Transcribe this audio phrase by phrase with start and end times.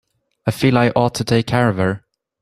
[0.47, 2.03] I feel I ought to take care of her.